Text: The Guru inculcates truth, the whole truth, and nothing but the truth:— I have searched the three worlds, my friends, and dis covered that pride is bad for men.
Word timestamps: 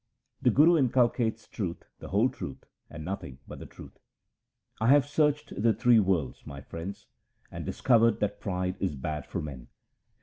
The 0.41 0.49
Guru 0.49 0.79
inculcates 0.79 1.45
truth, 1.47 1.83
the 1.99 2.07
whole 2.07 2.27
truth, 2.27 2.65
and 2.89 3.05
nothing 3.05 3.37
but 3.47 3.59
the 3.59 3.67
truth:— 3.67 3.99
I 4.81 4.87
have 4.87 5.05
searched 5.05 5.53
the 5.61 5.73
three 5.75 5.99
worlds, 5.99 6.41
my 6.43 6.59
friends, 6.61 7.05
and 7.51 7.67
dis 7.67 7.81
covered 7.81 8.19
that 8.19 8.41
pride 8.41 8.77
is 8.79 8.95
bad 8.95 9.27
for 9.27 9.43
men. 9.43 9.67